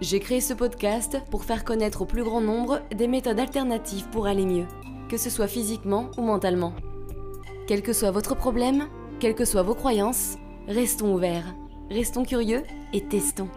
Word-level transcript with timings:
J'ai 0.00 0.20
créé 0.20 0.40
ce 0.40 0.54
podcast 0.54 1.20
pour 1.28 1.44
faire 1.44 1.64
connaître 1.64 2.02
au 2.02 2.04
plus 2.04 2.22
grand 2.22 2.40
nombre 2.40 2.82
des 2.94 3.08
méthodes 3.08 3.40
alternatives 3.40 4.08
pour 4.10 4.28
aller 4.28 4.46
mieux, 4.46 4.66
que 5.08 5.16
ce 5.16 5.28
soit 5.28 5.48
physiquement 5.48 6.12
ou 6.16 6.22
mentalement. 6.22 6.72
Quel 7.66 7.82
que 7.82 7.92
soit 7.92 8.12
votre 8.12 8.36
problème, 8.36 8.86
quelles 9.18 9.34
que 9.34 9.44
soient 9.44 9.64
vos 9.64 9.74
croyances, 9.74 10.36
restons 10.68 11.12
ouverts, 11.12 11.52
restons 11.90 12.22
curieux 12.22 12.62
et 12.92 13.08
testons. 13.08 13.48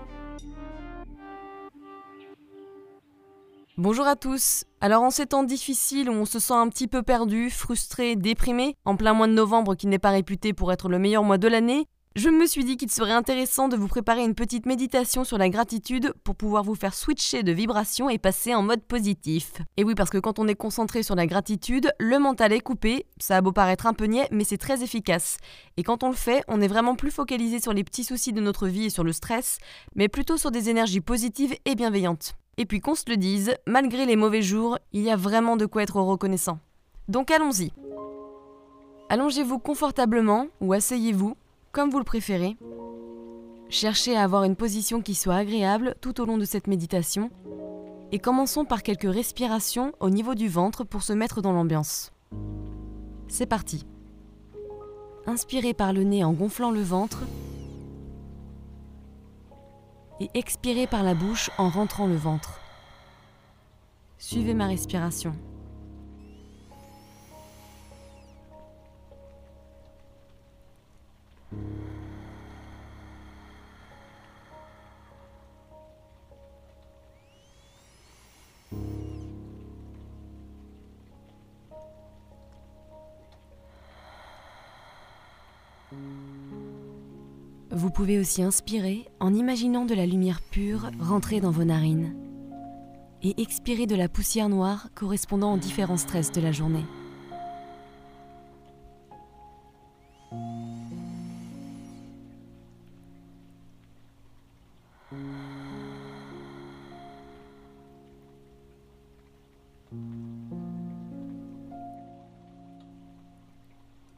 Bonjour 3.78 4.08
à 4.08 4.16
tous. 4.16 4.64
Alors 4.80 5.04
en 5.04 5.12
ces 5.12 5.28
temps 5.28 5.44
difficiles 5.44 6.10
où 6.10 6.14
on 6.14 6.26
se 6.26 6.40
sent 6.40 6.54
un 6.54 6.70
petit 6.70 6.88
peu 6.88 7.04
perdu, 7.04 7.52
frustré, 7.52 8.16
déprimé, 8.16 8.76
en 8.84 8.96
plein 8.96 9.14
mois 9.14 9.28
de 9.28 9.34
novembre 9.34 9.76
qui 9.76 9.86
n'est 9.86 10.00
pas 10.00 10.10
réputé 10.10 10.54
pour 10.54 10.72
être 10.72 10.90
le 10.90 10.98
meilleur 10.98 11.24
mois 11.24 11.38
de 11.38 11.48
l'année, 11.48 11.86
je 12.16 12.28
me 12.28 12.46
suis 12.46 12.66
dit 12.66 12.76
qu'il 12.76 12.92
serait 12.92 13.14
intéressant 13.14 13.70
de 13.70 13.78
vous 13.78 13.88
préparer 13.88 14.24
une 14.24 14.36
petite 14.36 14.66
méditation 14.66 15.24
sur 15.24 15.38
la 15.38 15.48
gratitude 15.48 16.14
pour 16.26 16.36
pouvoir 16.36 16.62
vous 16.64 16.76
faire 16.76 16.94
switcher 16.94 17.42
de 17.42 17.54
vibration 17.54 18.10
et 18.10 18.18
passer 18.18 18.54
en 18.54 18.64
mode 18.64 18.82
positif. 18.82 19.54
Et 19.78 19.86
oui, 19.86 19.96
parce 19.96 20.10
que 20.10 20.18
quand 20.18 20.38
on 20.38 20.48
est 20.50 20.56
concentré 20.56 21.04
sur 21.04 21.16
la 21.16 21.26
gratitude, 21.26 21.94
le 22.00 22.20
mental 22.20 22.52
est 22.52 22.60
coupé, 22.60 23.06
ça 23.18 23.38
a 23.38 23.42
beau 23.42 23.54
paraître 23.54 23.86
un 23.86 23.94
peu 23.94 24.06
niais, 24.06 24.28
mais 24.30 24.44
c'est 24.44 24.58
très 24.58 24.84
efficace. 24.84 25.38
Et 25.78 25.84
quand 25.84 26.04
on 26.04 26.10
le 26.10 26.16
fait, 26.16 26.44
on 26.50 26.60
est 26.60 26.68
vraiment 26.68 26.96
plus 26.96 27.12
focalisé 27.12 27.62
sur 27.62 27.72
les 27.72 27.86
petits 27.86 28.04
soucis 28.04 28.34
de 28.34 28.42
notre 28.42 28.68
vie 28.68 28.88
et 28.88 28.90
sur 28.90 29.06
le 29.06 29.14
stress, 29.14 29.60
mais 29.96 30.10
plutôt 30.10 30.36
sur 30.36 30.52
des 30.52 30.70
énergies 30.70 31.00
positives 31.00 31.56
et 31.64 31.76
bienveillantes. 31.76 32.36
Et 32.58 32.66
puis 32.66 32.82
qu'on 32.82 32.96
se 32.96 33.10
le 33.10 33.16
dise, 33.16 33.56
malgré 33.66 34.06
les 34.06 34.18
mauvais 34.18 34.42
jours, 34.42 34.78
il 34.92 35.02
y 35.02 35.10
a 35.10 35.16
vraiment 35.16 35.56
de 35.56 35.66
quoi 35.66 35.84
être 35.84 36.02
reconnaissant. 36.02 36.60
Donc 37.08 37.32
allons-y. 37.32 37.72
Allongez-vous 39.08 39.60
confortablement 39.60 40.48
ou 40.60 40.74
asseyez-vous 40.74 41.36
comme 41.72 41.90
vous 41.90 42.00
le 42.00 42.04
préférez. 42.04 42.58
Cherchez 43.70 44.18
à 44.18 44.24
avoir 44.24 44.44
une 44.44 44.56
position 44.56 45.02
qui 45.02 45.16
soit 45.16 45.36
agréable 45.36 45.96
tout 46.02 46.20
au 46.20 46.26
long 46.26 46.38
de 46.38 46.46
cette 46.46 46.68
méditation 46.68 47.32
et 48.12 48.20
commençons 48.20 48.66
par 48.66 48.84
quelques 48.84 49.12
respirations 49.12 49.94
au 50.00 50.10
niveau 50.10 50.36
du 50.36 50.50
ventre 50.50 50.84
pour 50.84 51.04
se 51.04 51.14
mettre 51.14 51.42
dans 51.42 51.54
l'ambiance. 51.54 52.12
C'est 53.30 53.46
parti. 53.46 53.86
Inspirez 55.26 55.74
par 55.74 55.94
le 55.94 56.04
nez 56.04 56.24
en 56.24 56.34
gonflant 56.34 56.72
le 56.72 56.82
ventre 56.82 57.20
et 60.20 60.30
expirez 60.34 60.88
par 60.88 61.04
la 61.04 61.14
bouche 61.14 61.50
en 61.58 61.70
rentrant 61.70 62.08
le 62.08 62.16
ventre. 62.16 62.60
Suivez 64.18 64.54
ma 64.54 64.68
respiration. 64.68 65.34
Vous 87.74 87.90
pouvez 87.90 88.20
aussi 88.20 88.44
inspirer 88.44 89.08
en 89.22 89.34
imaginant 89.34 89.86
de 89.86 89.96
la 89.96 90.06
lumière 90.06 90.42
pure 90.42 90.92
rentrer 91.00 91.40
dans 91.40 91.52
vos 91.52 91.64
narines 91.64 92.14
et 93.24 93.42
expirer 93.42 93.86
de 93.88 93.96
la 93.96 94.10
poussière 94.10 94.50
noire 94.50 94.90
correspondant 94.94 95.54
aux 95.54 95.58
différents 95.58 95.96
stress 95.96 96.34
de 96.34 96.42
la 96.42 96.52
journée. 96.52 96.84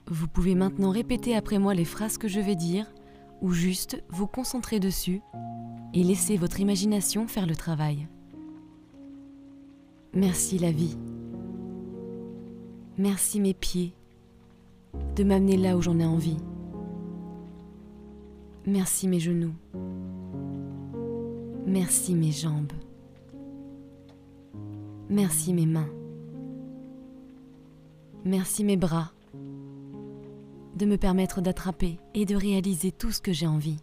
Vous 0.07 0.27
pouvez 0.27 0.55
maintenant 0.55 0.89
répéter 0.89 1.35
après 1.35 1.59
moi 1.59 1.75
les 1.75 1.85
phrases 1.85 2.17
que 2.17 2.27
je 2.27 2.39
vais 2.39 2.55
dire 2.55 2.87
ou 3.43 3.51
juste 3.51 4.01
vous 4.09 4.25
concentrer 4.25 4.79
dessus 4.79 5.21
et 5.93 6.03
laisser 6.03 6.37
votre 6.37 6.59
imagination 6.59 7.27
faire 7.27 7.45
le 7.45 7.55
travail. 7.55 8.07
Merci 10.13 10.57
la 10.57 10.71
vie. 10.71 10.97
Merci 12.97 13.41
mes 13.41 13.53
pieds 13.53 13.93
de 15.15 15.23
m'amener 15.23 15.57
là 15.57 15.75
où 15.75 15.81
j'en 15.81 15.99
ai 15.99 16.05
envie. 16.05 16.37
Merci 18.65 19.07
mes 19.07 19.19
genoux. 19.19 19.53
Merci 21.67 22.15
mes 22.15 22.31
jambes. 22.31 22.71
Merci 25.09 25.53
mes 25.53 25.65
mains. 25.65 25.89
Merci 28.23 28.63
mes 28.63 28.77
bras 28.77 29.11
de 30.75 30.85
me 30.85 30.97
permettre 30.97 31.41
d'attraper 31.41 31.99
et 32.13 32.25
de 32.25 32.35
réaliser 32.35 32.91
tout 32.91 33.11
ce 33.11 33.21
que 33.21 33.31
j'ai 33.31 33.47
envie. 33.47 33.79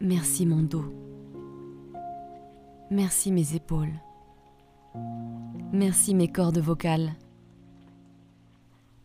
Merci 0.00 0.44
mon 0.44 0.62
dos. 0.62 0.92
Merci 2.90 3.32
mes 3.32 3.54
épaules. 3.54 3.94
Merci 5.72 6.14
mes 6.14 6.28
cordes 6.28 6.58
vocales. 6.58 7.14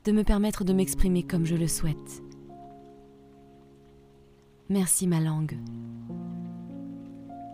De 0.05 0.11
me 0.11 0.23
permettre 0.23 0.63
de 0.63 0.73
m'exprimer 0.73 1.23
comme 1.23 1.45
je 1.45 1.55
le 1.55 1.67
souhaite. 1.67 2.23
Merci 4.69 5.07
ma 5.07 5.19
langue. 5.19 5.57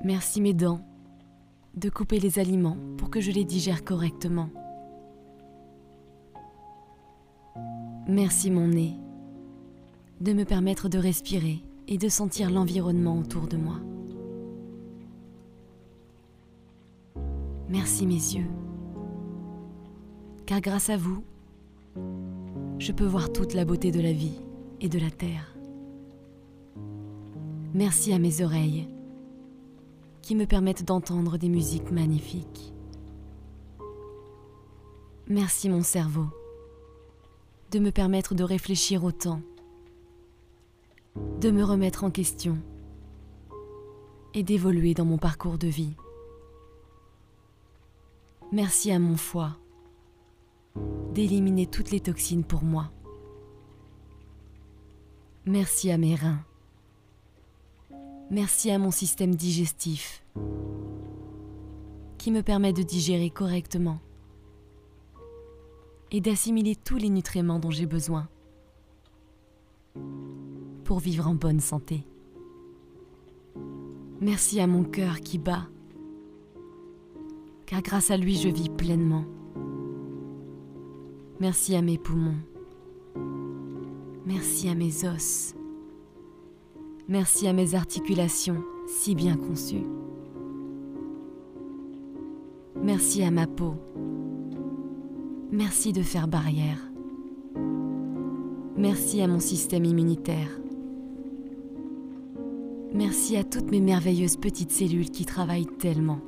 Merci 0.04 0.42
mes 0.42 0.54
dents. 0.54 0.82
De 1.76 1.90
couper 1.90 2.20
les 2.20 2.40
aliments 2.40 2.78
pour 2.98 3.10
que 3.10 3.22
je 3.22 3.32
les 3.32 3.46
digère 3.46 3.84
correctement. 3.84 4.50
Merci 8.08 8.52
mon 8.52 8.68
nez 8.68 8.94
de 10.22 10.32
me 10.34 10.44
permettre 10.44 10.90
de 10.90 11.00
respirer 11.00 11.64
et 11.88 11.98
de 11.98 12.08
sentir 12.08 12.52
l'environnement 12.52 13.18
autour 13.18 13.48
de 13.48 13.58
moi. 13.58 13.78
Merci 17.68 18.06
mes 18.06 18.14
yeux, 18.14 18.46
car 20.46 20.62
grâce 20.62 20.92
à 20.92 20.98
vous, 20.98 21.24
je 22.78 22.92
peux 22.92 23.06
voir 23.06 23.34
toute 23.34 23.56
la 23.56 23.66
beauté 23.66 23.92
de 23.92 24.02
la 24.02 24.14
vie 24.14 24.40
et 24.82 24.88
de 24.88 25.00
la 25.00 25.10
terre. 25.10 25.58
Merci 27.74 28.14
à 28.14 28.20
mes 28.20 28.44
oreilles, 28.44 28.88
qui 30.22 30.36
me 30.36 30.46
permettent 30.46 30.86
d'entendre 30.86 31.38
des 31.38 31.50
musiques 31.50 31.92
magnifiques. 31.92 32.72
Merci 35.28 35.70
mon 35.70 35.82
cerveau 35.82 36.28
de 37.72 37.80
me 37.80 37.92
permettre 37.92 38.36
de 38.36 38.44
réfléchir 38.44 39.04
autant, 39.04 39.42
de 41.42 41.52
me 41.52 41.64
remettre 41.64 42.04
en 42.04 42.12
question 42.12 42.58
et 44.34 44.44
d'évoluer 44.44 44.94
dans 44.94 45.06
mon 45.06 45.18
parcours 45.18 45.58
de 45.58 45.68
vie. 45.68 45.96
Merci 48.52 48.92
à 48.92 49.00
mon 49.00 49.18
foie 49.18 49.58
d'éliminer 51.14 51.66
toutes 51.66 51.92
les 51.92 52.02
toxines 52.02 52.44
pour 52.44 52.64
moi. 52.64 52.92
Merci 55.46 55.92
à 55.92 55.98
mes 55.98 56.16
reins. 56.16 56.44
Merci 58.30 58.72
à 58.72 58.80
mon 58.80 58.92
système 58.92 59.36
digestif 59.36 60.24
qui 62.18 62.32
me 62.32 62.42
permet 62.42 62.74
de 62.74 62.82
digérer 62.82 63.30
correctement 63.30 64.00
et 66.16 66.22
d'assimiler 66.22 66.78
tous 66.78 66.96
les 66.96 67.10
nutriments 67.10 67.60
dont 67.60 67.72
j'ai 67.72 67.86
besoin 67.86 68.30
pour 70.86 71.00
vivre 71.00 71.28
en 71.28 71.36
bonne 71.36 71.60
santé. 71.60 72.06
Merci 74.22 74.62
à 74.62 74.68
mon 74.68 74.86
cœur 74.86 75.20
qui 75.20 75.38
bat, 75.38 75.68
car 77.66 77.82
grâce 77.82 78.12
à 78.12 78.18
lui 78.18 78.38
je 78.38 78.48
vis 78.48 78.70
pleinement. 78.70 79.26
Merci 81.42 81.76
à 81.76 81.82
mes 81.82 81.98
poumons. 81.98 82.38
Merci 84.26 84.70
à 84.70 84.76
mes 84.76 85.06
os. 85.06 85.54
Merci 87.10 87.46
à 87.46 87.52
mes 87.52 87.76
articulations 87.76 88.64
si 88.88 89.16
bien 89.16 89.36
conçue. 89.36 89.84
Merci 92.82 93.22
à 93.22 93.32
ma 93.32 93.48
peau. 93.48 93.76
Merci 95.56 95.94
de 95.94 96.02
faire 96.02 96.28
barrière. 96.28 96.80
Merci 98.76 99.22
à 99.22 99.28
mon 99.28 99.40
système 99.40 99.86
immunitaire. 99.86 100.50
Merci 102.94 103.38
à 103.38 103.46
toutes 103.46 103.72
mes 103.72 103.80
merveilleuses 103.80 104.36
petites 104.36 104.74
cellules 104.74 105.10
qui 105.10 105.24
travaillent 105.24 105.70
tellement. 105.80 106.20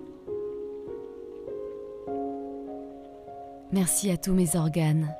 Merci 3.73 4.11
à 4.11 4.15
tous 4.15 4.31
mes 4.31 4.55
organes, 4.55 5.13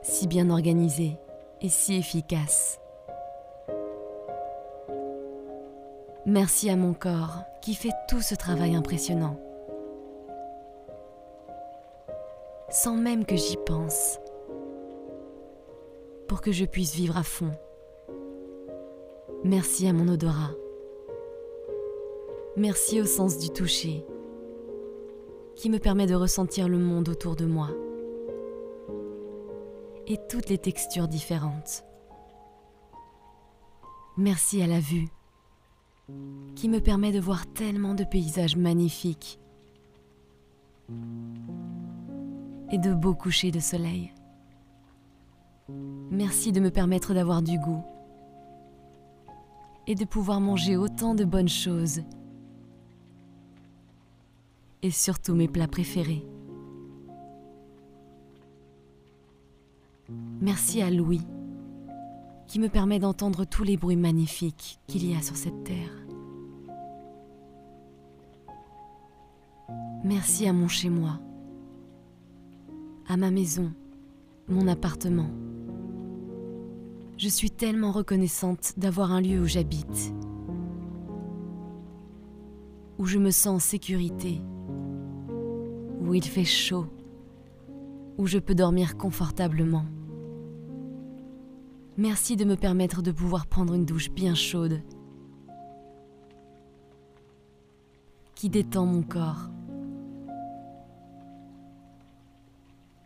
si 0.00 0.26
bien 0.26 0.48
organisés 0.48 1.18
et 1.60 1.68
si 1.68 1.96
efficaces. 1.96 2.80
Merci 6.24 6.70
à 6.70 6.76
mon 6.76 6.94
corps 6.94 7.42
qui 7.60 7.74
fait 7.74 7.92
tout 8.08 8.22
ce 8.22 8.34
travail 8.34 8.74
impressionnant. 8.74 9.36
Sans 12.80 12.94
même 12.94 13.26
que 13.26 13.34
j'y 13.34 13.56
pense, 13.56 14.20
pour 16.28 16.40
que 16.40 16.52
je 16.52 16.64
puisse 16.64 16.94
vivre 16.94 17.16
à 17.16 17.24
fond. 17.24 17.50
Merci 19.42 19.88
à 19.88 19.92
mon 19.92 20.06
odorat. 20.06 20.52
Merci 22.56 23.00
au 23.00 23.04
sens 23.04 23.36
du 23.38 23.50
toucher, 23.50 24.06
qui 25.56 25.70
me 25.70 25.80
permet 25.80 26.06
de 26.06 26.14
ressentir 26.14 26.68
le 26.68 26.78
monde 26.78 27.08
autour 27.08 27.34
de 27.34 27.46
moi 27.46 27.70
et 30.06 30.16
toutes 30.28 30.48
les 30.48 30.58
textures 30.58 31.08
différentes. 31.08 31.82
Merci 34.16 34.62
à 34.62 34.68
la 34.68 34.78
vue, 34.78 35.08
qui 36.54 36.68
me 36.68 36.78
permet 36.78 37.10
de 37.10 37.18
voir 37.18 37.52
tellement 37.54 37.94
de 37.94 38.04
paysages 38.04 38.56
magnifiques 38.56 39.40
et 42.70 42.78
de 42.78 42.92
beaux 42.92 43.14
couchers 43.14 43.50
de 43.50 43.60
soleil. 43.60 44.12
Merci 46.10 46.52
de 46.52 46.60
me 46.60 46.70
permettre 46.70 47.14
d'avoir 47.14 47.42
du 47.42 47.58
goût 47.58 47.82
et 49.86 49.94
de 49.94 50.04
pouvoir 50.04 50.40
manger 50.40 50.76
autant 50.76 51.14
de 51.14 51.24
bonnes 51.24 51.48
choses. 51.48 52.02
Et 54.82 54.90
surtout 54.90 55.34
mes 55.34 55.48
plats 55.48 55.66
préférés. 55.66 56.24
Merci 60.40 60.80
à 60.82 60.90
Louis, 60.90 61.22
qui 62.46 62.60
me 62.60 62.68
permet 62.68 62.98
d'entendre 62.98 63.44
tous 63.44 63.64
les 63.64 63.76
bruits 63.76 63.96
magnifiques 63.96 64.78
qu'il 64.86 65.06
y 65.10 65.14
a 65.14 65.20
sur 65.20 65.36
cette 65.36 65.64
terre. 65.64 65.92
Merci 70.04 70.46
à 70.48 70.52
mon 70.52 70.68
chez-moi, 70.68 71.18
à 73.08 73.16
ma 73.16 73.30
maison, 73.30 73.72
mon 74.48 74.68
appartement. 74.68 75.30
Je 77.16 77.28
suis 77.28 77.50
tellement 77.50 77.90
reconnaissante 77.90 78.74
d'avoir 78.76 79.12
un 79.12 79.22
lieu 79.22 79.40
où 79.40 79.46
j'habite, 79.46 80.12
où 82.98 83.06
je 83.06 83.18
me 83.18 83.30
sens 83.30 83.46
en 83.46 83.58
sécurité, 83.58 84.42
où 86.02 86.12
il 86.12 86.22
fait 86.22 86.44
chaud, 86.44 86.86
où 88.18 88.26
je 88.26 88.38
peux 88.38 88.54
dormir 88.54 88.98
confortablement. 88.98 89.86
Merci 91.96 92.36
de 92.36 92.44
me 92.44 92.56
permettre 92.56 93.00
de 93.00 93.10
pouvoir 93.10 93.46
prendre 93.46 93.72
une 93.72 93.86
douche 93.86 94.10
bien 94.10 94.34
chaude 94.34 94.82
qui 98.34 98.50
détend 98.50 98.84
mon 98.84 99.02
corps. 99.02 99.50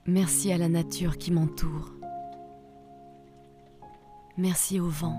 Merci 0.07 0.51
à 0.51 0.59
la 0.59 0.69
nature 0.69 1.17
qui 1.17 1.31
m'entoure. 1.31 1.93
Merci 4.37 4.81
au 4.81 4.89
vent. 4.89 5.17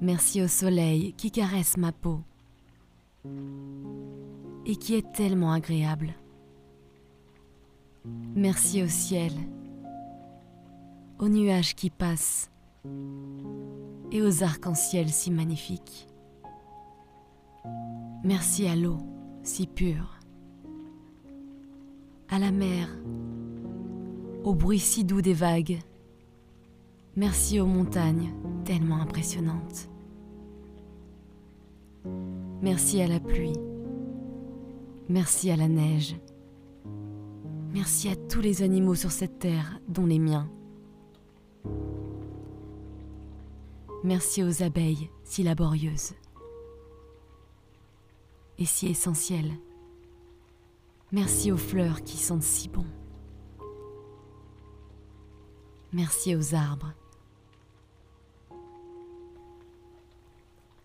Merci 0.00 0.42
au 0.42 0.48
soleil 0.48 1.12
qui 1.12 1.30
caresse 1.30 1.76
ma 1.76 1.92
peau 1.92 2.20
et 4.66 4.76
qui 4.76 4.94
est 4.94 5.12
tellement 5.12 5.52
agréable. 5.52 6.14
Merci 8.34 8.82
au 8.82 8.88
ciel, 8.88 9.32
aux 11.18 11.28
nuages 11.28 11.74
qui 11.74 11.90
passent 11.90 12.50
et 14.10 14.22
aux 14.22 14.42
arcs-en-ciel 14.42 15.10
si 15.10 15.30
magnifiques. 15.30 16.08
Merci 18.24 18.66
à 18.68 18.76
l'eau 18.76 18.98
si 19.42 19.66
pure, 19.66 20.18
à 22.30 22.38
la 22.38 22.50
mer, 22.50 22.88
au 24.44 24.54
bruit 24.54 24.78
si 24.78 25.04
doux 25.04 25.22
des 25.22 25.34
vagues 25.34 25.80
Merci 27.16 27.60
aux 27.60 27.66
montagnes, 27.66 28.32
tellement 28.64 28.96
impressionnantes. 28.96 29.88
Merci 32.60 33.00
à 33.00 33.06
la 33.06 33.20
pluie. 33.20 33.56
Merci 35.08 35.50
à 35.50 35.56
la 35.56 35.68
neige. 35.68 36.16
Merci 37.72 38.08
à 38.08 38.16
tous 38.16 38.40
les 38.40 38.62
animaux 38.62 38.94
sur 38.94 39.12
cette 39.12 39.38
terre, 39.38 39.80
dont 39.88 40.06
les 40.06 40.18
miens. 40.18 40.50
Merci 44.02 44.42
aux 44.42 44.62
abeilles 44.62 45.08
si 45.22 45.42
laborieuses 45.42 46.14
et 48.58 48.64
si 48.64 48.88
essentielles. 48.88 49.52
Merci 51.12 51.52
aux 51.52 51.56
fleurs 51.56 52.02
qui 52.02 52.16
sentent 52.16 52.42
si 52.42 52.68
bon. 52.68 52.86
Merci 55.94 56.34
aux 56.34 56.56
arbres 56.56 56.92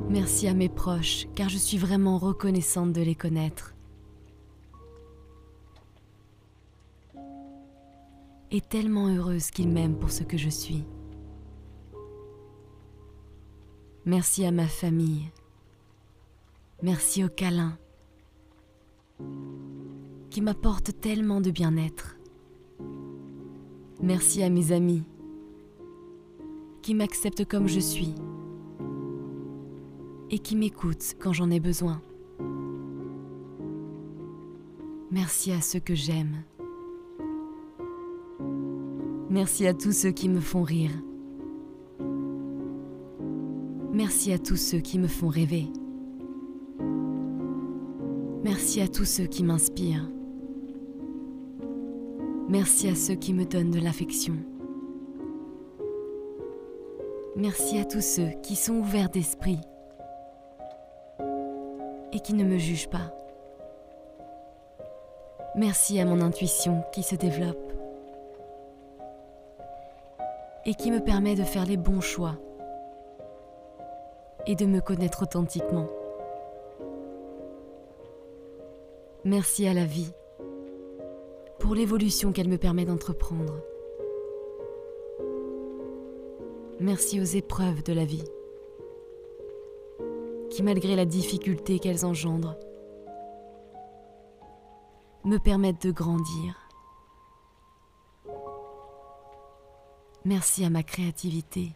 Merci 0.08 0.48
à 0.48 0.54
mes 0.54 0.70
proches, 0.70 1.26
car 1.34 1.50
je 1.50 1.58
suis 1.58 1.80
vraiment 1.80 2.20
reconnaissante 2.20 2.94
de 2.94 3.02
les 3.02 3.16
connaître. 3.16 3.74
Et 8.52 8.62
tellement 8.62 9.08
heureuse 9.08 9.50
qu'ils 9.50 9.70
m'aiment 9.70 9.98
pour 9.98 10.12
ce 10.12 10.24
que 10.24 10.38
je 10.38 10.50
suis. 10.50 10.86
Merci 14.06 14.46
à 14.46 14.52
ma 14.52 14.68
famille. 14.68 15.32
Merci 16.84 17.24
aux 17.24 17.30
câlins 17.30 17.80
qui 20.30 20.42
m'apportent 20.42 21.02
tellement 21.02 21.42
de 21.42 21.50
bien-être. 21.50 22.19
Merci 24.02 24.42
à 24.44 24.50
mes 24.50 24.72
amis 24.72 25.04
qui 26.82 26.94
m'acceptent 26.94 27.46
comme 27.46 27.68
je 27.68 27.80
suis 27.80 28.16
et 30.30 30.40
qui 30.40 30.56
m'écoute 30.56 31.16
quand 31.20 31.34
j'en 31.34 31.52
ai 31.52 31.60
besoin. 31.60 32.02
Merci 35.12 35.52
à 35.52 35.60
ceux 35.60 35.80
que 35.80 35.96
j'aime. 35.96 36.44
Merci 39.30 39.68
à 39.68 39.74
tous 39.74 39.92
ceux 39.92 40.12
qui 40.12 40.30
me 40.30 40.40
font 40.40 40.64
rire. 40.64 40.92
Merci 43.92 44.32
à 44.32 44.40
tous 44.40 44.56
ceux 44.56 44.80
qui 44.80 44.98
me 44.98 45.08
font 45.08 45.28
rêver. 45.28 45.68
Merci 48.44 48.82
à 48.82 48.88
tous 48.88 49.06
ceux 49.06 49.26
qui 49.26 49.44
m'inspirent. 49.44 50.10
Merci 52.50 52.90
à 52.90 52.96
ceux 52.96 53.14
qui 53.14 53.32
me 53.32 53.46
donnent 53.46 53.70
de 53.70 53.80
l'affection. 53.80 54.34
Merci 57.36 57.78
à 57.78 57.86
tous 57.86 58.02
ceux 58.02 58.32
qui 58.42 58.56
sont 58.56 58.74
ouverts 58.74 59.12
d'esprit 59.12 59.60
et 62.12 62.20
qui 62.20 62.34
ne 62.34 62.44
me 62.44 62.58
juge 62.58 62.90
pas. 62.90 63.14
Merci 65.56 66.00
à 66.00 66.06
mon 66.06 66.22
intuition 66.22 66.84
qui 66.92 67.04
se 67.04 67.16
développe 67.16 67.72
et 70.66 70.74
qui 70.74 70.90
me 70.90 71.02
permet 71.02 71.36
de 71.36 71.44
faire 71.44 71.68
les 71.68 71.78
bons 71.78 72.02
choix 72.02 72.36
et 74.48 74.56
de 74.56 74.66
me 74.66 74.82
connaître 74.82 75.22
authentiquement. 75.22 75.86
Merci 79.24 79.68
à 79.68 79.76
la 79.76 79.86
vie 79.86 80.12
pour 81.70 81.76
l'évolution 81.76 82.32
qu'elle 82.32 82.50
me 82.50 82.58
permet 82.58 82.84
d'entreprendre. 82.84 83.62
Merci 86.80 87.22
aux 87.22 87.24
épreuves 87.24 87.84
de 87.84 87.94
la 87.94 88.06
vie 88.06 88.24
malgré 90.64 90.96
la 90.96 91.06
difficulté 91.06 91.78
qu'elles 91.78 92.06
engendrent, 92.06 92.58
me 95.24 95.38
permettent 95.38 95.86
de 95.86 95.92
grandir. 95.92 96.68
Merci 100.26 100.66
à 100.66 100.72
ma 100.72 100.82
créativité. 100.82 101.72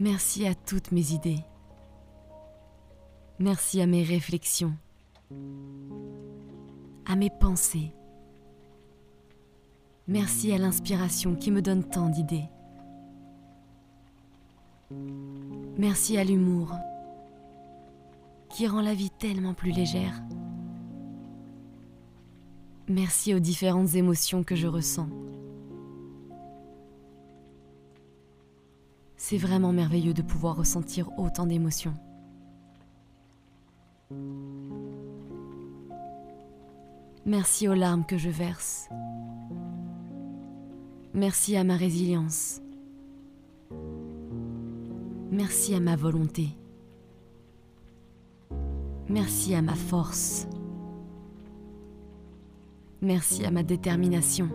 Merci 0.00 0.46
à 0.46 0.54
toutes 0.54 0.92
mes 0.92 1.12
idées. 1.12 1.44
Merci 3.38 3.82
à 3.82 3.86
mes 3.86 4.02
réflexions, 4.02 4.72
à 7.06 7.16
mes 7.16 7.30
pensées. 7.30 7.92
Merci 10.08 10.52
à 10.52 10.58
l'inspiration 10.58 11.34
qui 11.34 11.50
me 11.50 11.62
donne 11.62 11.84
tant 11.84 12.08
d'idées. 12.08 12.48
Merci 15.78 16.18
à 16.18 16.24
l'humour 16.24 16.72
qui 18.50 18.66
rend 18.66 18.82
la 18.82 18.94
vie 18.94 19.10
tellement 19.10 19.54
plus 19.54 19.70
légère. 19.70 20.22
Merci 22.88 23.34
aux 23.34 23.38
différentes 23.38 23.94
émotions 23.94 24.44
que 24.44 24.54
je 24.54 24.66
ressens. 24.66 25.08
C'est 29.16 29.38
vraiment 29.38 29.72
merveilleux 29.72 30.12
de 30.12 30.20
pouvoir 30.20 30.56
ressentir 30.56 31.16
autant 31.18 31.46
d'émotions. 31.46 31.94
Merci 37.32 37.66
aux 37.66 37.72
larmes 37.72 38.04
que 38.04 38.18
je 38.18 38.28
verse. 38.28 38.90
Merci 41.14 41.56
à 41.56 41.64
ma 41.64 41.76
résilience. 41.76 42.60
Merci 45.30 45.74
à 45.74 45.80
ma 45.80 45.96
volonté. 45.96 46.48
Merci 49.08 49.54
à 49.54 49.62
ma 49.62 49.74
force. 49.74 50.46
Merci 53.00 53.46
à 53.46 53.50
ma 53.50 53.62
détermination. 53.62 54.50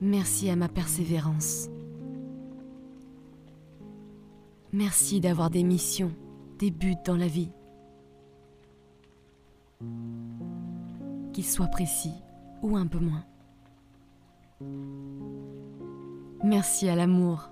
Merci 0.00 0.50
à 0.50 0.54
ma 0.54 0.68
persévérance. 0.68 1.68
Merci 4.72 5.20
d'avoir 5.20 5.50
des 5.50 5.64
missions, 5.64 6.12
des 6.60 6.70
buts 6.70 6.94
dans 7.04 7.16
la 7.16 7.26
vie. 7.26 7.50
Qu'ils 11.32 11.46
soient 11.46 11.68
précis 11.68 12.14
ou 12.62 12.76
un 12.76 12.86
peu 12.86 12.98
moins. 12.98 13.24
Merci 16.44 16.88
à 16.88 16.96
l'amour. 16.96 17.50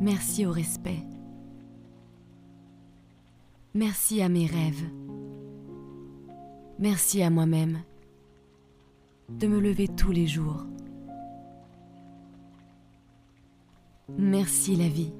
Merci 0.00 0.46
au 0.46 0.52
respect. 0.52 1.02
Merci 3.74 4.22
à 4.22 4.28
mes 4.28 4.46
rêves. 4.46 4.84
Merci 6.78 7.22
à 7.22 7.30
moi-même 7.30 7.82
de 9.28 9.46
me 9.46 9.60
lever 9.60 9.86
tous 9.86 10.12
les 10.12 10.26
jours. 10.26 10.64
Merci 14.18 14.76
la 14.76 14.88
vie. 14.88 15.12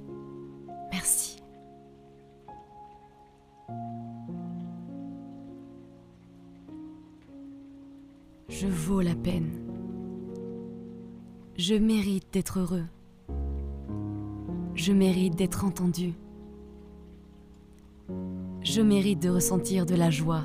Merci. 0.90 1.19
La 8.98 9.14
peine. 9.14 9.52
Je 11.56 11.74
mérite 11.74 12.26
d'être 12.32 12.58
heureux. 12.58 12.84
Je 14.74 14.92
mérite 14.92 15.36
d'être 15.36 15.64
entendu. 15.64 16.12
Je 18.62 18.82
mérite 18.82 19.22
de 19.22 19.30
ressentir 19.30 19.86
de 19.86 19.94
la 19.94 20.10
joie. 20.10 20.42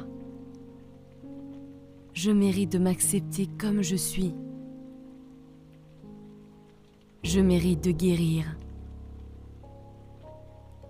Je 2.14 2.32
mérite 2.32 2.72
de 2.72 2.78
m'accepter 2.78 3.48
comme 3.60 3.82
je 3.82 3.96
suis. 3.96 4.36
Je 7.24 7.42
mérite 7.42 7.84
de 7.84 7.92
guérir. 7.92 8.58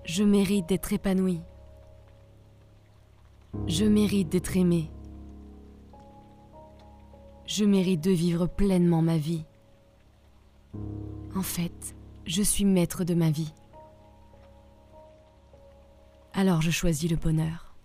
Je 0.04 0.24
mérite 0.24 0.68
d'être 0.68 0.92
épanoui. 0.94 1.40
Je 3.66 3.86
mérite 3.86 4.30
d'être 4.30 4.58
aimé. 4.58 4.92
Je 7.48 7.64
mérite 7.64 8.02
de 8.02 8.12
vivre 8.12 8.48
pleinement 8.48 9.02
ma 9.02 9.18
vie. 9.18 9.44
En 11.36 11.44
fait, 11.44 11.96
je 12.26 12.42
suis 12.42 12.66
maître 12.66 13.04
de 13.04 13.14
ma 13.14 13.30
vie. 13.30 13.54
Alors 16.34 16.62
je 16.62 16.72
choisis 16.72 17.10
le 17.10 17.18
bonheur. 17.18 17.76